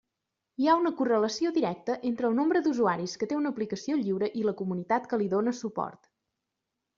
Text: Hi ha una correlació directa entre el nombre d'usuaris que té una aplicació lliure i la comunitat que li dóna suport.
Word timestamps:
Hi 0.61 0.67
ha 0.69 0.75
una 0.83 0.91
correlació 1.01 1.51
directa 1.57 1.97
entre 2.09 2.27
el 2.29 2.33
nombre 2.39 2.61
d'usuaris 2.67 3.13
que 3.25 3.29
té 3.33 3.37
una 3.41 3.53
aplicació 3.57 3.99
lliure 4.01 4.31
i 4.41 4.47
la 4.49 4.55
comunitat 4.63 5.07
que 5.13 5.21
li 5.25 5.29
dóna 5.35 5.55
suport. 5.61 6.11